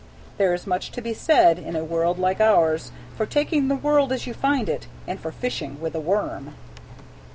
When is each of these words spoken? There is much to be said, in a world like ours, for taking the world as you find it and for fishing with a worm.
There 0.39 0.51
is 0.55 0.65
much 0.65 0.89
to 0.93 0.99
be 1.03 1.13
said, 1.13 1.59
in 1.59 1.75
a 1.75 1.83
world 1.83 2.17
like 2.17 2.41
ours, 2.41 2.91
for 3.15 3.27
taking 3.27 3.67
the 3.67 3.75
world 3.75 4.11
as 4.11 4.25
you 4.25 4.33
find 4.33 4.67
it 4.67 4.87
and 5.05 5.19
for 5.19 5.31
fishing 5.31 5.79
with 5.79 5.93
a 5.93 5.99
worm. 6.01 6.55